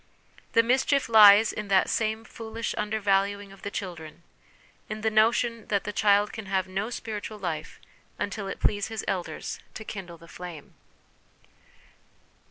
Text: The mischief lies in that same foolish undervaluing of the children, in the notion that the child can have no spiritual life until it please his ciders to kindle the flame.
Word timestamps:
The 0.53 0.63
mischief 0.63 1.07
lies 1.07 1.53
in 1.53 1.67
that 1.67 1.87
same 1.87 2.23
foolish 2.23 2.73
undervaluing 2.75 3.51
of 3.51 3.61
the 3.61 3.69
children, 3.69 4.23
in 4.89 5.01
the 5.01 5.11
notion 5.11 5.67
that 5.67 5.83
the 5.83 5.93
child 5.93 6.33
can 6.33 6.47
have 6.47 6.65
no 6.67 6.89
spiritual 6.89 7.37
life 7.37 7.79
until 8.17 8.47
it 8.47 8.59
please 8.59 8.87
his 8.87 9.05
ciders 9.07 9.59
to 9.75 9.85
kindle 9.85 10.17
the 10.17 10.27
flame. 10.27 10.73